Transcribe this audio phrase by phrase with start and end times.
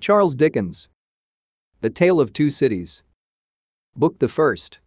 [0.00, 0.88] Charles Dickens.
[1.82, 3.02] The Tale of Two Cities.
[3.94, 4.78] Book the First.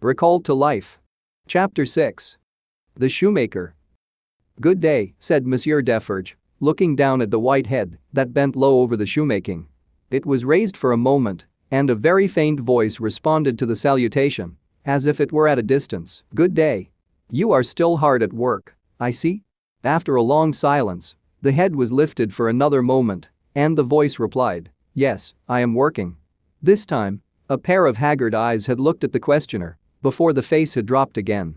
[0.00, 1.00] Recalled to Life.
[1.48, 2.36] Chapter 6.
[2.94, 3.74] The Shoemaker.
[4.60, 8.96] Good day, said Monsieur Defarge, looking down at the white head that bent low over
[8.96, 9.66] the shoemaking.
[10.12, 14.56] It was raised for a moment, and a very faint voice responded to the salutation,
[14.84, 16.22] as if it were at a distance.
[16.36, 16.90] Good day.
[17.32, 19.42] You are still hard at work, I see.
[19.82, 24.70] After a long silence, the head was lifted for another moment and the voice replied,
[24.94, 26.16] Yes, I am working.
[26.62, 30.74] This time, a pair of haggard eyes had looked at the questioner before the face
[30.74, 31.56] had dropped again.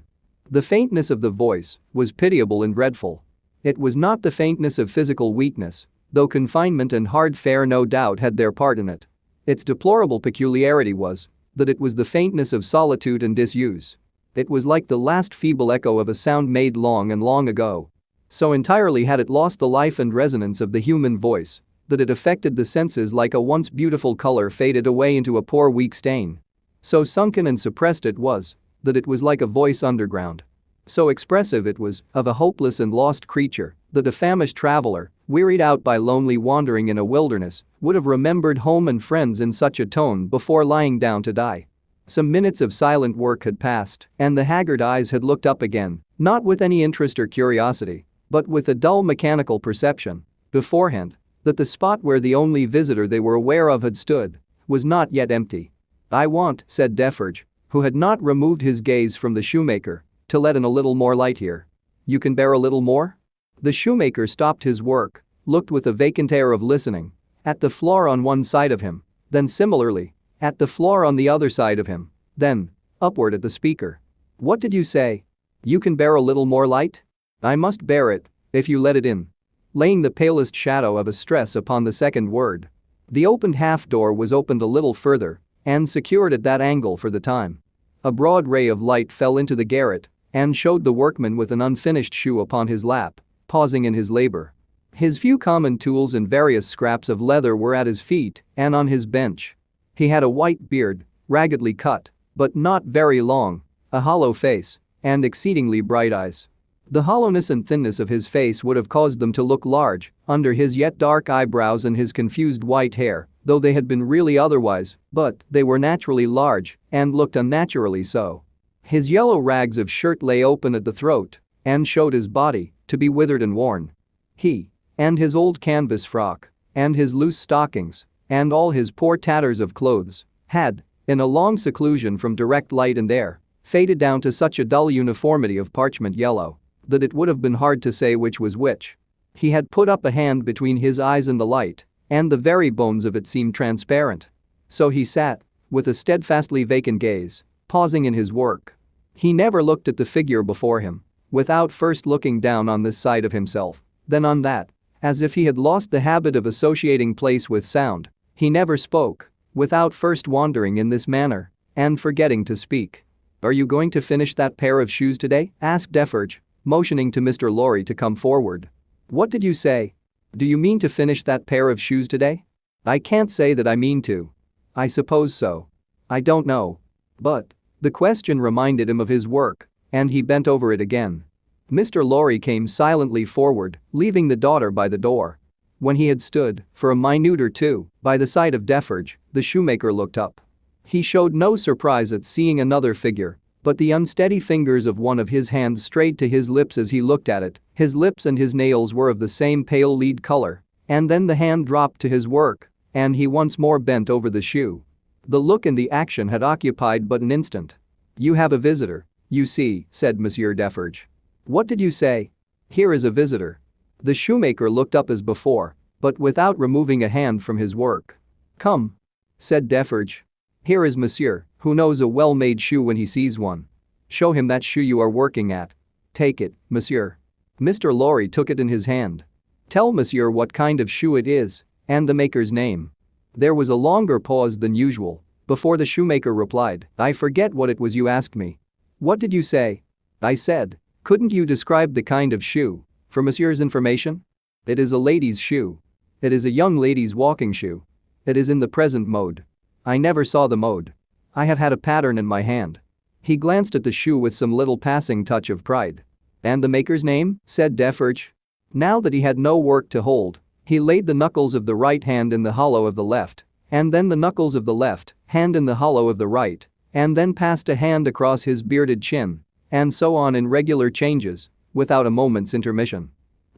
[0.50, 3.24] The faintness of the voice was pitiable and dreadful.
[3.64, 8.20] It was not the faintness of physical weakness, though confinement and hard fare no doubt
[8.20, 9.06] had their part in it.
[9.46, 13.98] Its deplorable peculiarity was that it was the faintness of solitude and disuse.
[14.36, 17.90] It was like the last feeble echo of a sound made long and long ago.
[18.30, 21.62] So entirely had it lost the life and resonance of the human voice
[21.94, 25.70] that it affected the senses like a once beautiful color faded away into a poor
[25.70, 26.40] weak stain.
[26.82, 30.42] So sunken and suppressed it was that it was like a voice underground.
[30.88, 35.62] So expressive it was of a hopeless and lost creature that a famished traveler, wearied
[35.62, 39.80] out by lonely wandering in a wilderness, would have remembered home and friends in such
[39.80, 41.68] a tone before lying down to die.
[42.08, 46.02] Some minutes of silent work had passed, and the haggard eyes had looked up again,
[46.18, 50.26] not with any interest or curiosity, but with a dull mechanical perception.
[50.50, 54.86] Beforehand, that the spot where the only visitor they were aware of had stood was
[54.86, 55.72] not yet empty.
[56.12, 60.56] I want, said Defarge, who had not removed his gaze from the shoemaker, to let
[60.56, 61.68] in a little more light here.
[62.06, 63.18] You can bear a little more?
[63.62, 67.12] The shoemaker stopped his work, looked with a vacant air of listening,
[67.46, 71.28] at the floor on one side of him, then similarly, at the floor on the
[71.28, 72.70] other side of him, then,
[73.02, 74.00] upward at the speaker.
[74.38, 75.24] What did you say?
[75.64, 77.02] You can bear a little more light?
[77.42, 79.33] I must bear it, if you let it in
[79.74, 82.70] laying the palest shadow of a stress upon the second word.
[83.12, 87.10] The opened half door was opened a little further and secured at that angle for
[87.10, 87.62] the time.
[88.04, 91.62] A broad ray of light fell into the garret and showed the workman with an
[91.62, 94.54] unfinished shoe upon his lap, pausing in his labor.
[94.94, 98.88] His few common tools and various scraps of leather were at his feet and on
[98.88, 99.56] his bench.
[99.96, 103.62] He had a white beard, raggedly cut, but not very long,
[103.92, 106.48] a hollow face, and exceedingly bright eyes.
[106.94, 110.54] The hollowness and thinness of his face would have caused them to look large under
[110.54, 114.96] his yet dark eyebrows and his confused white hair, though they had been really otherwise,
[115.12, 118.44] but they were naturally large and looked unnaturally so.
[118.84, 122.96] His yellow rags of shirt lay open at the throat and showed his body to
[122.96, 123.92] be withered and worn.
[124.36, 129.60] He and his old canvas frock and his loose stockings and all his poor tatters
[129.60, 134.32] of clothes had, in a long seclusion from direct light and air, faded down to
[134.32, 138.16] such a dull uniformity of parchment yellow that it would have been hard to say
[138.16, 138.98] which was which.
[139.34, 142.70] He had put up a hand between his eyes and the light, and the very
[142.70, 144.30] bones of it seemed transparent.
[144.68, 145.42] So he sat,
[145.72, 148.78] with a steadfastly vacant gaze, pausing in his work.
[149.16, 153.26] He never looked at the figure before him, without first looking down on this side
[153.26, 154.70] of himself, then on that,
[155.02, 158.10] as if he had lost the habit of associating place with sound.
[158.36, 163.04] He never spoke, without first wandering in this manner, and forgetting to speak.
[163.42, 165.52] Are you going to finish that pair of shoes today?
[165.62, 167.54] asked Defarge, motioning to Mr.
[167.54, 168.70] Lorry to come forward.
[169.10, 169.94] What did you say?
[170.38, 172.44] Do you mean to finish that pair of shoes today?
[172.86, 174.32] I can't say that I mean to.
[174.76, 175.68] I suppose so.
[176.10, 176.80] I don't know.
[177.20, 177.54] But.
[177.82, 181.26] The question reminded him of his work, and he bent over it again.
[181.70, 182.06] Mr.
[182.06, 185.40] Lorry came silently forward, leaving the daughter by the door.
[185.80, 189.42] When he had stood, for a minute or two, by the side of Defarge, the
[189.42, 190.40] shoemaker looked up.
[190.86, 195.30] He showed no surprise at seeing another figure but the unsteady fingers of one of
[195.30, 198.54] his hands strayed to his lips as he looked at it, his lips and his
[198.54, 200.62] nails were of the same pale lead color.
[200.90, 204.42] And then the hand dropped to his work, and he once more bent over the
[204.42, 204.84] shoe.
[205.26, 207.78] The look and the action had occupied but an instant.
[208.18, 211.08] You have a visitor, you see, said Monsieur Defarge.
[211.46, 212.32] What did you say?
[212.70, 213.60] Here is a visitor.
[214.04, 218.20] The shoemaker looked up as before, but without removing a hand from his work.
[218.60, 218.96] Come.
[219.38, 220.26] Said Defarge.
[220.66, 223.68] Here is monsieur, who knows a well-made shoe when he sees one.
[224.08, 225.74] Show him that shoe you are working at.
[226.14, 227.18] Take it, monsieur.
[227.60, 227.94] Mr.
[227.94, 229.26] Lorry took it in his hand.
[229.68, 232.92] Tell monsieur what kind of shoe it is, and the maker's name.
[233.36, 237.80] There was a longer pause than usual before the shoemaker replied, I forget what it
[237.80, 238.60] was you asked me.
[239.00, 239.84] What did you say?
[240.22, 244.24] I said, couldn't you describe the kind of shoe, for monsieur's information?
[244.66, 245.82] It is a lady's shoe.
[246.22, 247.84] It is a young lady's walking shoe.
[248.26, 249.44] It is in the present mode.
[249.86, 250.94] I never saw the mode.
[251.36, 252.80] I have had a pattern in my hand.
[253.22, 256.04] He glanced at the shoe with some little passing touch of pride.
[256.42, 257.42] And the maker's name?
[257.46, 258.34] said Defarge.
[258.74, 262.04] Now that he had no work to hold, He laid the knuckles of the right
[262.04, 265.56] hand in the hollow of the left, and then the knuckles of the left hand
[265.56, 269.42] in the hollow of the right, and then passed a hand across his bearded chin,
[269.70, 273.10] and so on in regular changes, without a moment's intermission.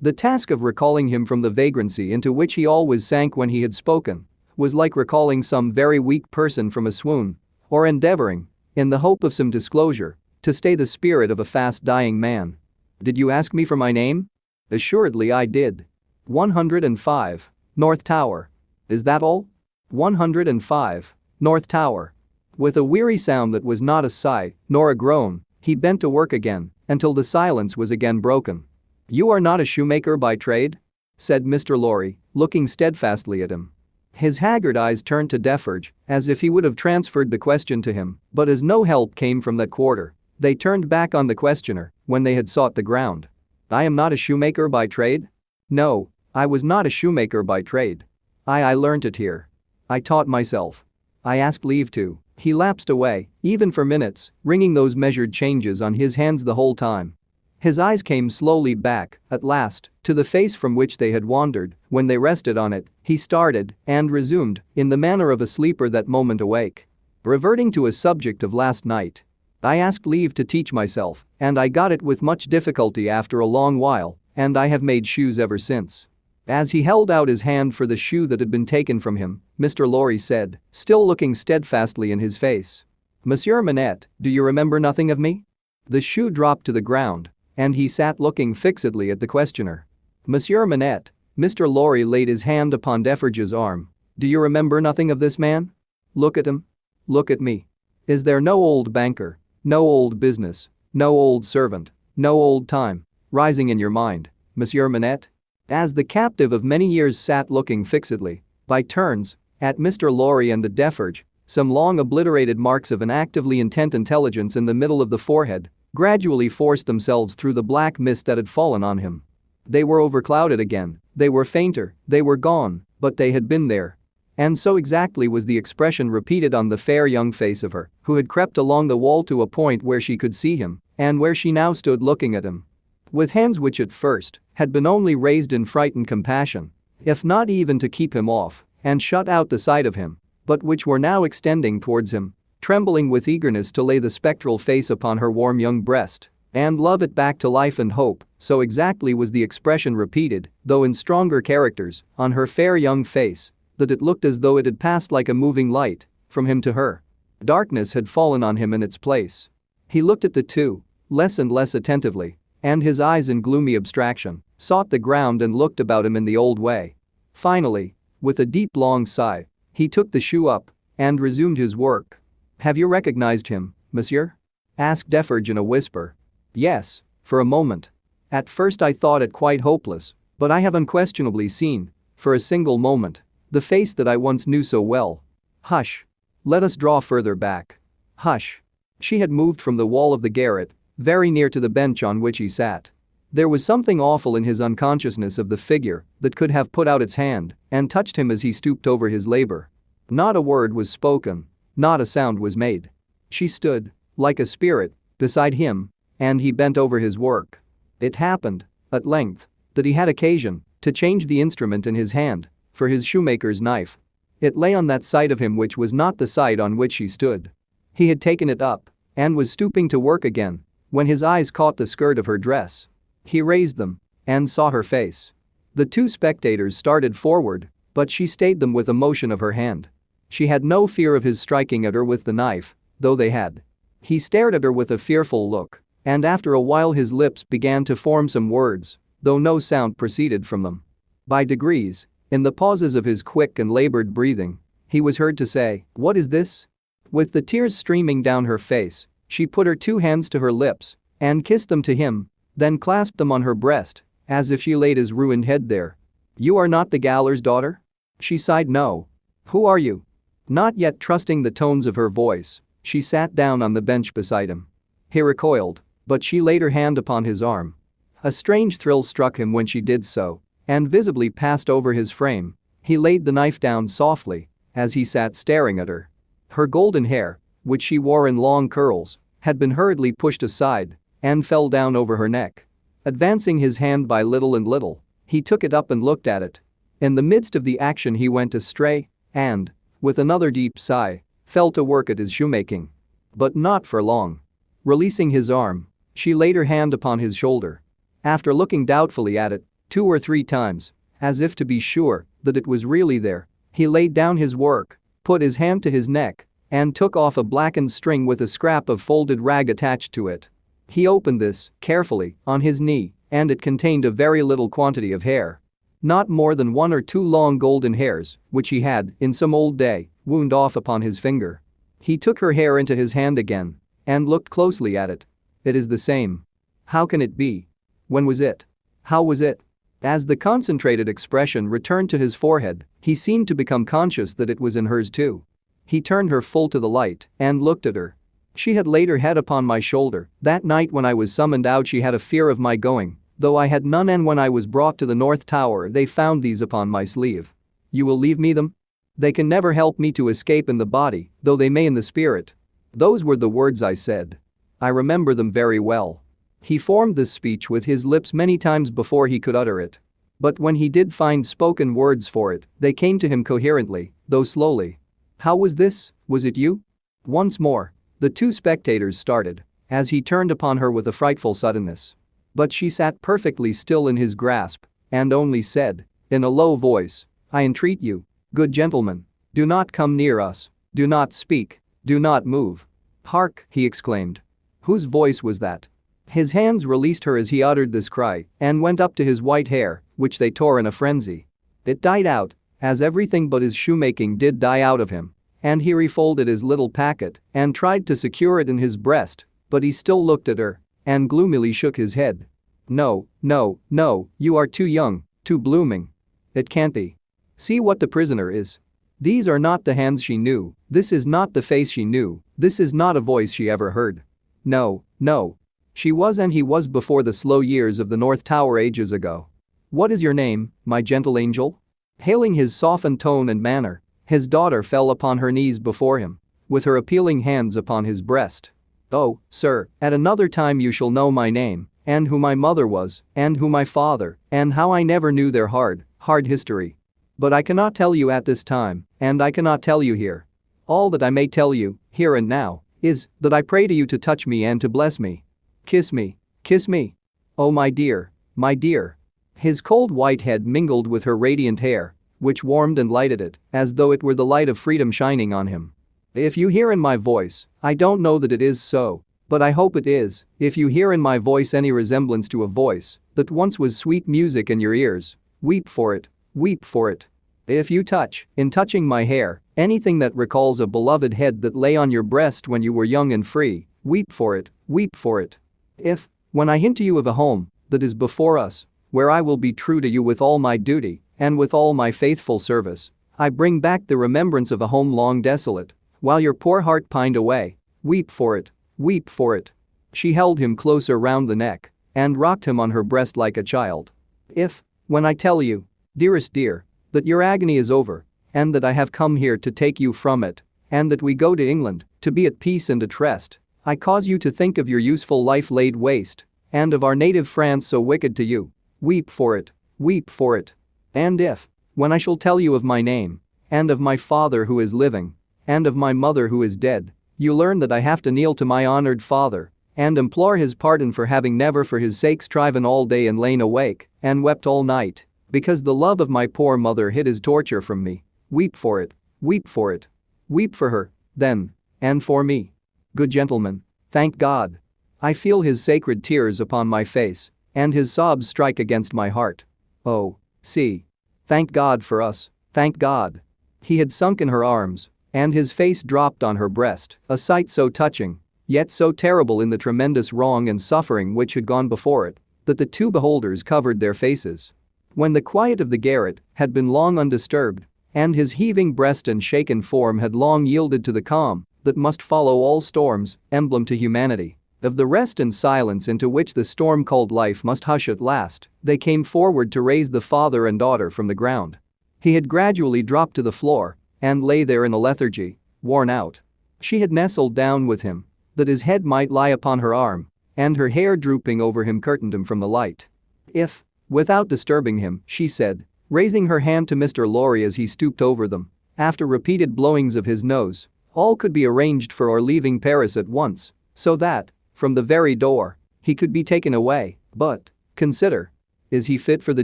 [0.02, 3.62] The task of recalling him from the vagrancy into which he always sank when he
[3.62, 4.26] had spoken
[4.58, 7.38] was like recalling some very weak person from a swoon,
[7.70, 12.20] or endeavoring, in the hope of some disclosure, to stay the spirit of a fast-dying
[12.20, 12.58] man.
[13.02, 14.28] Did you ask me for my name?
[14.72, 15.86] Assuredly I did.
[16.26, 17.52] 105.
[17.76, 18.50] North Tower.
[18.90, 19.48] Is that all?
[19.90, 21.16] 105.
[21.40, 22.14] North Tower.
[22.58, 26.10] With a weary sound that was not a sigh nor a groan, he bent to
[26.10, 28.64] work again until the silence was again broken.
[29.10, 30.80] You are not a shoemaker by trade?
[31.18, 31.78] said Mr.
[31.78, 33.72] Lorry, looking steadfastly at him.
[34.16, 37.92] His haggard eyes turned to Defarge, as if he would have transferred the question to
[37.92, 41.92] him, but as no help came from that quarter, they turned back on the questioner
[42.06, 43.28] when they had sought the ground.
[43.70, 45.28] I am not a shoemaker by trade?
[45.70, 48.06] No, I was not a shoemaker by trade.
[48.48, 49.50] I I learnt it here.
[49.90, 50.86] I taught myself.
[51.26, 52.20] I asked leave to.
[52.38, 56.76] He lapsed away, even for minutes, ringing those measured changes on his hands the whole
[56.76, 57.18] time.
[57.66, 61.76] His eyes came slowly back, at last, to the face from which they had wandered,
[61.90, 65.90] when they rested on it, he started and resumed, in the manner of a sleeper
[65.90, 66.88] that moment awake.
[67.24, 69.24] Reverting to a subject of last night,
[69.64, 73.48] I asked leave to teach myself, and I got it with much difficulty after a
[73.48, 76.06] long while, and I have made shoes ever since.
[76.48, 79.42] As he held out his hand for the shoe that had been taken from him,
[79.60, 79.90] Mr.
[79.90, 82.84] Lorry said, still looking steadfastly in his face.
[83.24, 85.46] Monsieur Manette, do you remember nothing of me?
[85.90, 89.86] The shoe dropped to the ground, and he sat looking fixedly at the questioner.
[90.28, 91.72] Monsieur Manette, Mr.
[91.72, 93.90] Lorry laid his hand upon Defarge's arm.
[94.18, 95.72] Do you remember nothing of this man?
[96.14, 96.66] Look at him.
[97.08, 97.68] Look at me.
[98.08, 103.70] Is there no old banker, no old business, no old servant, no old time, rising
[103.70, 105.28] in your mind, Monsieur Manette?
[105.68, 110.16] As the captive of many years sat looking fixedly, by turns, at Mr.
[110.16, 114.74] Lorry and the Defarge, some long obliterated marks of an actively intent intelligence in the
[114.74, 119.00] middle of the forehead gradually forced themselves through the black mist that had fallen on
[119.00, 119.24] him.
[119.66, 123.98] They were overclouded again, they were fainter, they were gone, but they had been there,
[124.38, 128.16] and so exactly was the expression repeated on the fair young face of her, who
[128.16, 131.34] had crept along the wall to a point where she could see him, and where
[131.34, 132.66] she now stood looking at him.
[133.12, 136.72] With hands which at first had been only raised in frightened compassion,
[137.04, 140.64] if not even to keep him off and shut out the sight of him, but
[140.64, 142.34] which were now extending towards him,
[142.66, 147.04] trembling with eagerness to lay the spectral face upon her warm young breast and love
[147.04, 151.42] it back to life and hope, so exactly was the expression repeated, though in stronger
[151.42, 155.30] characters, on her fair young face that it looked as though it had passed like
[155.30, 157.04] a moving light from him to her.
[157.46, 159.48] Darkness had fallen on him in its place.
[159.88, 164.42] He looked at the two, less and less attentively, and his eyes in gloomy abstraction
[164.58, 166.96] sought the ground and looked about him in the old way.
[167.32, 172.20] Finally, with a deep long sigh, he took the shoe up and resumed his work.
[172.60, 174.34] Have you recognized him, monsieur?
[174.78, 176.16] asked Defarge in a whisper.
[176.54, 177.90] Yes, for a moment.
[178.32, 182.78] At first I thought it quite hopeless, but I have unquestionably seen, for a single
[182.78, 183.22] moment,
[183.52, 185.24] the face that I once knew so well.
[185.62, 186.06] Hush.
[186.44, 187.80] Let us draw further back.
[188.18, 188.62] Hush.
[189.00, 192.22] She had moved from the wall of the garret, very near to the bench on
[192.22, 192.90] which he sat.
[193.34, 197.02] There was something awful in his unconsciousness of the figure that could have put out
[197.02, 199.70] its hand and touched him as he stooped over his labor.
[200.10, 202.90] Not a word was spoken, not a sound was made.
[203.30, 205.90] She stood, like a spirit, beside him,
[206.20, 207.62] and he bent over his work.
[208.00, 212.48] It happened, at length, that he had occasion to change the instrument in his hand
[212.72, 213.98] for his shoemaker's knife.
[214.42, 217.08] It lay on that side of him which was not the side on which he
[217.08, 217.52] stood.
[217.94, 221.78] He had taken it up and was stooping to work again when his eyes caught
[221.78, 222.88] the skirt of her dress.
[223.24, 225.32] He raised them and saw her face.
[225.74, 229.90] The two spectators started forward, but she stayed them with a motion of her hand.
[230.30, 233.62] She had no fear of his striking at her with the knife, though they had.
[234.02, 237.86] He stared at her with a fearful look, and after a while his lips began
[237.86, 240.84] to form some words, though no sound proceeded from them.
[241.28, 245.46] By degrees, in the pauses of his quick and labored breathing, he was heard to
[245.46, 246.68] say, What is this?
[247.12, 250.96] With the tears streaming down her face, she put her two hands to her lips
[251.20, 254.98] and kissed them to him, then clasped them on her breast, as if she laid
[254.98, 255.98] his ruined head there.
[256.38, 257.82] You are not the gaoler's daughter?
[258.20, 259.08] She sighed no.
[259.46, 260.04] Who are you?
[260.48, 264.50] Not yet trusting the tones of her voice, she sat down on the bench beside
[264.50, 264.68] him.
[265.10, 267.76] He recoiled, but she laid her hand upon his arm.
[268.24, 272.56] A strange thrill struck him when she did so, and visibly passed over his frame.
[272.82, 276.10] He laid the knife down softly as he sat staring at her.
[276.50, 281.46] Her golden hair, which she wore in long curls, had been hurriedly pushed aside and
[281.46, 282.68] fell down over her neck.
[283.04, 286.60] Advancing his hand by little and little, he took it up and looked at it.
[287.02, 289.72] In the midst of the action he went astray and,
[290.02, 292.90] with another deep sigh, fell to work at his shoemaking.
[293.36, 294.40] But not for long.
[294.84, 297.82] Releasing his arm, she laid her hand upon his shoulder.
[298.24, 302.58] After looking doubtfully at it two or three times, as if to be sure that
[302.58, 306.46] it was really there, he laid down his work, put his hand to his neck,
[306.72, 310.50] and took off a blackened string with a scrap of folded rag attached to it.
[310.88, 315.24] He opened this, carefully, on his knee, and it contained a very little quantity of
[315.24, 315.60] hair.
[316.06, 319.76] Not more than one or two long golden hairs, which he had, in some old
[319.76, 321.64] day, wound off upon his finger.
[322.00, 325.26] He took her hair into his hand again and looked closely at it.
[325.64, 326.46] It is the same.
[326.86, 327.70] How can it be?
[328.08, 328.66] When was it?
[329.02, 329.62] How was it?
[330.04, 334.60] As the concentrated expression returned to his forehead, he seemed to become conscious that it
[334.60, 335.44] was in hers too.
[335.88, 338.16] He turned her full to the light and looked at her.
[338.54, 340.30] She had laid her head upon my shoulder.
[340.40, 343.56] That night when I was summoned out, she had a fear of my going, though
[343.56, 346.62] I had none, and when I was brought to the North Tower, they found these
[346.62, 347.54] upon my sleeve.
[347.92, 348.74] You will leave me them?
[349.18, 352.02] They can never help me to escape in the body, though they may in the
[352.02, 352.54] spirit.
[352.94, 354.38] Those were the words I said.
[354.82, 356.22] I remember them very well.
[356.62, 360.00] He formed this speech with his lips many times before he could utter it.
[360.40, 364.44] But when he did find spoken words for it, they came to him coherently, though
[364.44, 365.00] slowly.
[365.40, 366.12] How was this?
[366.28, 366.82] Was it you?
[367.26, 372.16] Once more, the two spectators started as he turned upon her with a frightful suddenness.
[372.56, 377.26] But she sat perfectly still in his grasp and only said, in a low voice,
[377.52, 382.46] I entreat you, good gentlemen, do not come near us, do not speak, do not
[382.46, 382.88] move.
[383.26, 384.42] Hark, he exclaimed.
[384.82, 385.88] Whose voice was that?
[386.30, 389.68] His hands released her as he uttered this cry and went up to his white
[389.68, 391.48] hair, which they tore in a frenzy.
[391.86, 395.94] It died out, as everything but his shoemaking did die out of him, and he
[395.94, 400.24] refolded his little packet and tried to secure it in his breast, but he still
[400.26, 402.46] looked at her and gloomily shook his head.
[402.88, 406.10] No, no, no, you are too young, too blooming.
[406.54, 407.18] It can't be.
[407.58, 408.80] See what the prisoner is.
[409.20, 412.80] These are not the hands she knew, this is not the face she knew, this
[412.80, 414.24] is not a voice she ever heard.
[414.66, 415.58] No, no.
[415.94, 419.48] She was and he was before the slow years of the North Tower ages ago.
[419.90, 421.82] What is your name, my gentle angel?
[422.20, 426.84] Hailing his softened tone and manner, his daughter fell upon her knees before him, with
[426.84, 428.72] her appealing hands upon his breast.
[429.12, 433.22] Oh, sir, at another time you shall know my name, and who my mother was,
[433.36, 436.98] and who my father, and how I never knew their hard, hard history.
[437.38, 440.46] But I cannot tell you at this time, and I cannot tell you here.
[440.88, 444.06] All that I may tell you, here and now, is that I pray to you
[444.06, 445.44] to touch me and to bless me.
[445.86, 447.16] Kiss me, kiss me.
[447.58, 449.18] Oh my dear, my dear.
[449.56, 453.94] His cold white head mingled with her radiant hair, which warmed and lighted it, as
[453.94, 455.94] though it were the light of freedom shining on him.
[456.36, 459.72] If you hear in my voice, I don't know that it is so, but I
[459.72, 463.52] hope it is, if you hear in my voice any resemblance to a voice that
[463.52, 467.26] once was sweet music in your ears, weep for it, weep for it.
[467.68, 471.96] If you touch, in touching my hair, anything that recalls a beloved head that lay
[471.96, 475.58] on your breast when you were young and free, weep for it, weep for it.
[475.98, 479.40] If, when I hint to you of a home that is before us, where I
[479.40, 483.10] will be true to you with all my duty and with all my faithful service,
[483.40, 485.94] I bring back the remembrance of a home long desolate,
[486.26, 489.72] while your poor heart pined away, weep for it, weep for it.
[490.12, 493.62] She held him closer round the neck and rocked him on her breast like a
[493.62, 494.10] child.
[494.50, 495.86] If, when I tell you,
[496.18, 500.00] dearest dear, that your agony is over and that I have come here to take
[500.00, 503.20] you from it and that we go to England to be at peace and at
[503.20, 507.16] rest, I cause you to think of your useful life laid waste and of our
[507.16, 508.72] native France so wicked to you.
[509.00, 510.74] Weep for it, weep for it.
[511.14, 514.80] And if, when I shall tell you of my name and of my father who
[514.80, 515.35] is living
[515.68, 518.66] and of my mother who is dead, you learn that I have to kneel to
[518.66, 523.06] my honored father and implore his pardon for having never for his sake striven all
[523.06, 527.12] day and lain awake and wept all night because the love of my poor mother
[527.12, 528.24] hid his torture from me.
[528.50, 530.08] Weep for it, weep for it.
[530.48, 532.72] Weep for her, then, and for me.
[533.16, 533.82] Good gentlemen,
[534.12, 534.78] thank God.
[535.22, 539.64] I feel his sacred tears upon my face, and his sobs strike against my heart.
[540.06, 541.06] Oh, see.
[541.48, 543.42] Thank God for us, thank God.
[543.82, 547.70] He had sunk in her arms, and his face dropped on her breast, a sight
[547.70, 552.26] so touching, yet so terrible in the tremendous wrong and suffering which had gone before
[552.26, 554.72] it, that the two beholders covered their faces.
[555.14, 559.44] When the quiet of the garret had been long undisturbed, and his heaving breast and
[559.44, 563.98] shaken form had long yielded to the calm that must follow all storms, emblem to
[563.98, 568.22] humanity, of the rest and silence into which the storm called life must hush at
[568.22, 571.78] last, they came forward to raise the father and daughter from the ground.
[572.22, 576.42] He had gradually dropped to the floor and lay there in a lethargy, worn out.
[576.80, 580.78] She had nestled down with him, that his head might lie upon her arm, and
[580.78, 583.08] her hair drooping over him curtained him from the light.
[583.54, 587.28] If, Without disturbing him, she said, raising her hand to Mr.
[587.28, 588.70] Lorry as he stooped over them.
[588.98, 593.28] After repeated blowings of his nose, all could be arranged for our leaving Paris at
[593.28, 598.52] once, so that, from the very door, he could be taken away, but, consider.
[598.92, 599.64] Is he fit for the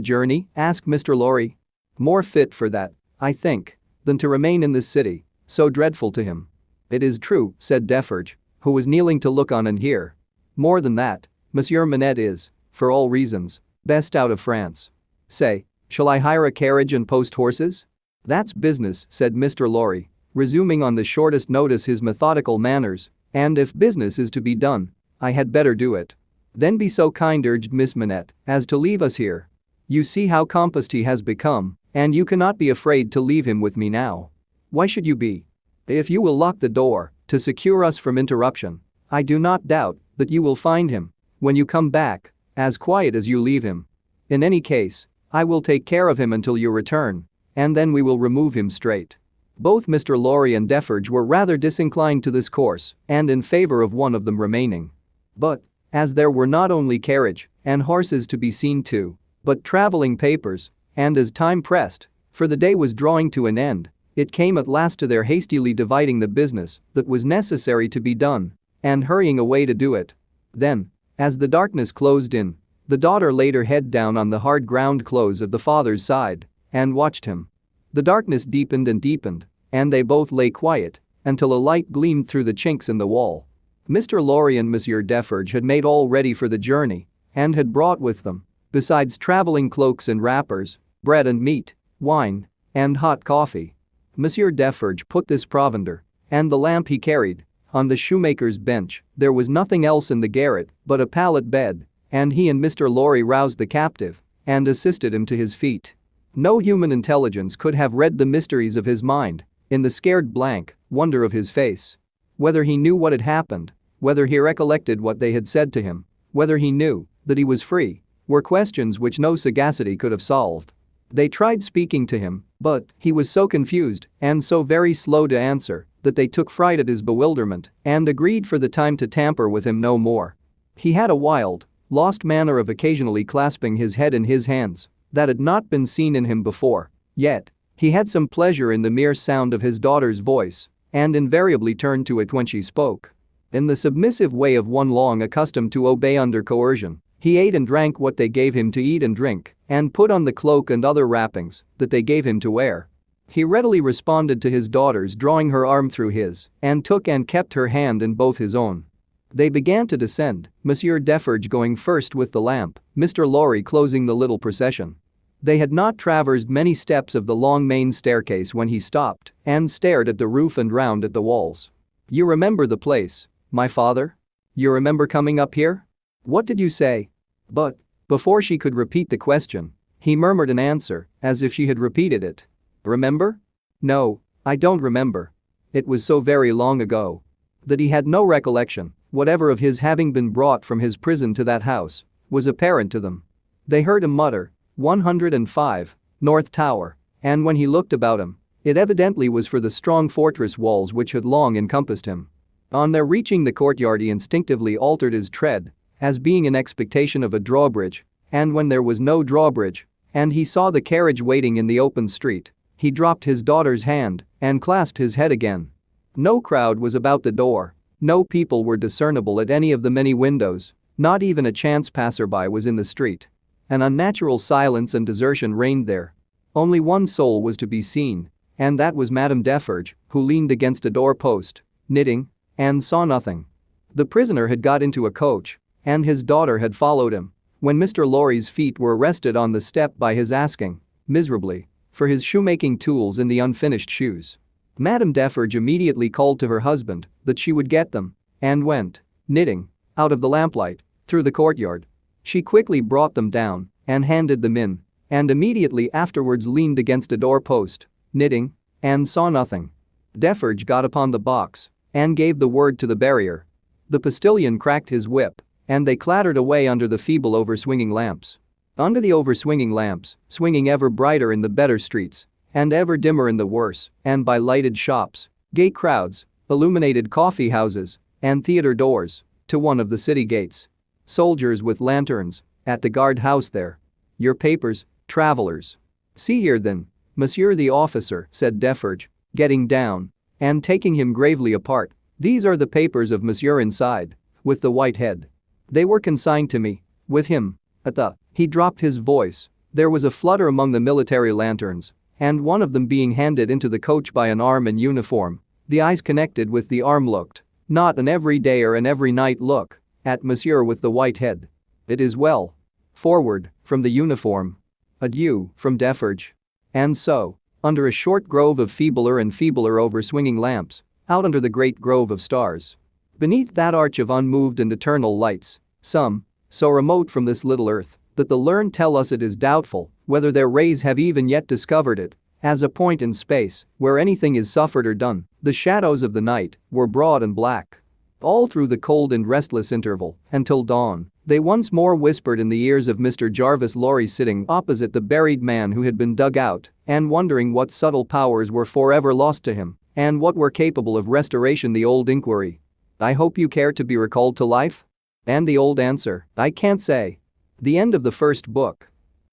[0.00, 0.48] journey?
[0.56, 1.16] asked Mr.
[1.16, 1.56] Lorry.
[1.96, 6.24] More fit for that, I think, than to remain in this city, so dreadful to
[6.24, 6.48] him.
[6.90, 10.14] It is true, said Defarge, who was kneeling to look on and hear.
[10.56, 14.90] More than that, Monsieur Manette is, for all reasons, best out of France.
[15.28, 17.86] Say, shall I hire a carriage and post horses?
[18.24, 19.68] That's business, said Mr.
[19.70, 24.54] Lorry, resuming on the shortest notice his methodical manners, and if business is to be
[24.54, 26.14] done, I had better do it.
[26.54, 29.48] Then be so kind, urged Miss Manette, as to leave us here.
[29.88, 33.60] You see how compassed he has become, and you cannot be afraid to leave him
[33.60, 34.30] with me now.
[34.70, 35.44] Why should you be?
[35.86, 38.80] If you will lock the door, to secure us from interruption,
[39.10, 43.14] I do not doubt that you will find him, when you come back, as quiet
[43.14, 43.86] as you leave him.
[44.28, 48.02] In any case, I will take care of him until your return, and then we
[48.02, 49.16] will remove him straight.
[49.58, 50.18] Both Mr.
[50.18, 54.24] Lorry and Defarge were rather disinclined to this course and in favor of one of
[54.24, 54.90] them remaining.
[55.36, 60.16] But, as there were not only carriage and horses to be seen to, but traveling
[60.16, 64.58] papers, and as time pressed, for the day was drawing to an end, it came
[64.58, 69.04] at last to their hastily dividing the business that was necessary to be done and
[69.04, 70.14] hurrying away to do it.
[70.52, 72.56] Then, as the darkness closed in,
[72.88, 76.46] the daughter laid her head down on the hard ground clothes of the father's side
[76.72, 77.48] and watched him.
[77.92, 82.44] The darkness deepened and deepened, and they both lay quiet until a light gleamed through
[82.44, 83.46] the chinks in the wall.
[83.88, 84.22] Mr.
[84.22, 88.22] Lorry and Monsieur Defarge had made all ready for the journey and had brought with
[88.22, 93.74] them, besides traveling cloaks and wrappers, bread and meat, wine, and hot coffee.
[94.16, 99.04] Monsieur Defarge put this provender and the lamp he carried on the shoemaker's bench.
[99.16, 102.90] There was nothing else in the garret but a pallet bed, and he and Mr.
[102.90, 105.94] Lorry roused the captive and assisted him to his feet.
[106.34, 110.74] No human intelligence could have read the mysteries of his mind in the scared blank
[110.90, 111.96] wonder of his face.
[112.38, 116.06] Whether he knew what had happened, whether he recollected what they had said to him,
[116.32, 120.72] whether he knew that he was free, were questions which no sagacity could have solved.
[121.10, 125.38] They tried speaking to him, but he was so confused and so very slow to
[125.38, 129.48] answer that they took fright at his bewilderment and agreed for the time to tamper
[129.48, 130.36] with him no more.
[130.74, 135.28] He had a wild, lost manner of occasionally clasping his head in his hands that
[135.28, 139.14] had not been seen in him before, yet, he had some pleasure in the mere
[139.14, 143.12] sound of his daughter's voice and invariably turned to it when she spoke.
[143.52, 147.68] In the submissive way of one long accustomed to obey under coercion, he ate and
[147.68, 150.84] drank what they gave him to eat and drink and put on the cloak and
[150.84, 152.88] other wrappings that they gave him to wear.
[153.28, 157.54] He readily responded to his daughter's drawing her arm through his and took and kept
[157.54, 158.86] her hand in both his own.
[159.32, 163.24] They began to descend, Monsieur Defarge going first with the lamp, Mr.
[163.24, 164.96] Lorry closing the little procession.
[165.40, 169.70] They had not traversed many steps of the long main staircase when he stopped and
[169.70, 171.70] stared at the roof and round at the walls.
[172.10, 174.16] You remember the place, my father?
[174.56, 175.86] You remember coming up here?
[176.24, 177.10] What did you say?
[177.50, 177.78] But,
[178.08, 182.24] before she could repeat the question, he murmured an answer, as if she had repeated
[182.24, 182.44] it.
[182.84, 183.40] Remember?
[183.80, 185.32] No, I don't remember.
[185.72, 187.22] It was so very long ago.
[187.64, 191.44] That he had no recollection, whatever of his having been brought from his prison to
[191.44, 193.22] that house, was apparent to them.
[193.68, 199.28] They heard him mutter, 105, North Tower, and when he looked about him, it evidently
[199.28, 202.28] was for the strong fortress walls which had long encompassed him.
[202.72, 207.32] On their reaching the courtyard he instinctively altered his tread, as being in expectation of
[207.32, 211.68] a drawbridge, and when there was no drawbridge, and he saw the carriage waiting in
[211.68, 215.70] the open street, he dropped his daughter's hand and clasped his head again.
[216.16, 220.12] No crowd was about the door, no people were discernible at any of the many
[220.12, 223.28] windows, not even a chance passerby was in the street.
[223.70, 226.14] An unnatural silence and desertion reigned there.
[226.52, 230.84] Only one soul was to be seen, and that was Madame Defarge, who leaned against
[230.84, 233.46] a doorpost, knitting, and saw nothing.
[233.94, 238.04] The prisoner had got into a coach, and his daughter had followed him when Mr.
[238.04, 243.20] Lorry's feet were arrested on the step by his asking, miserably, for his shoemaking tools
[243.20, 244.36] in the unfinished shoes.
[244.78, 249.68] Madame Defarge immediately called to her husband that she would get them and went, knitting,
[249.96, 251.86] out of the lamplight, through the courtyard.
[252.24, 257.16] She quickly brought them down and handed them in, and immediately afterwards leaned against a
[257.16, 259.70] doorpost, knitting, and saw nothing.
[260.18, 263.46] Defarge got upon the box and gave the word to the barrier.
[263.88, 268.38] The postilion cracked his whip, and they clattered away under the feeble overswinging lamps.
[268.78, 273.36] Under the overswinging lamps, swinging ever brighter in the better streets and ever dimmer in
[273.36, 279.58] the worse, and by lighted shops, gay crowds, illuminated coffee houses, and theater doors, to
[279.58, 280.68] one of the city gates.
[281.06, 283.78] Soldiers with lanterns at the guard house there.
[284.18, 285.76] Your papers, travelers.
[286.16, 291.92] See here then, monsieur the officer, said Defarge, getting down and taking him gravely apart.
[292.18, 295.28] These are the papers of monsieur inside, with the white head.
[295.72, 298.14] They were consigned to me, with him, at the.
[298.34, 299.48] He dropped his voice.
[299.72, 303.70] There was a flutter among the military lanterns, and one of them being handed into
[303.70, 305.40] the coach by an arm in uniform.
[305.70, 309.80] The eyes connected with the arm looked, not an everyday or an every night look,
[310.04, 311.48] at monsieur with the white head.
[311.88, 312.54] It is well.
[312.92, 314.58] Forward, from the uniform.
[315.00, 316.34] Adieu, from Defarge.
[316.74, 321.40] And so, under a short grove of feebler and feebler over swinging lamps, out under
[321.40, 322.76] the great grove of stars.
[323.18, 327.98] Beneath that arch of unmoved and eternal lights, some, so remote from this little earth,
[328.16, 331.98] that the learned tell us it is doubtful whether their rays have even yet discovered
[331.98, 336.12] it, as a point in space where anything is suffered or done, the shadows of
[336.12, 337.78] the night were broad and black.
[338.20, 342.62] All through the cold and restless interval, until dawn, they once more whispered in the
[342.62, 343.30] ears of Mr.
[343.30, 347.70] Jarvis Lorry sitting opposite the buried man who had been dug out and wondering what
[347.70, 352.08] subtle powers were forever lost to him and what were capable of restoration the old
[352.08, 352.60] inquiry.
[352.98, 354.84] I hope you care to be recalled to life?
[355.26, 357.18] And the old answer, I can't say.
[357.60, 358.88] The end of the first book.